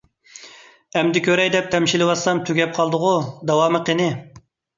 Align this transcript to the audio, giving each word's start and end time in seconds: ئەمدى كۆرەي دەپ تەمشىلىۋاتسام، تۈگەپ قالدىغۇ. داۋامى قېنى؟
ئەمدى 1.01 1.21
كۆرەي 1.27 1.51
دەپ 1.55 1.67
تەمشىلىۋاتسام، 1.75 2.41
تۈگەپ 2.49 2.73
قالدىغۇ. 2.79 3.13
داۋامى 3.53 3.85
قېنى؟ 3.93 4.11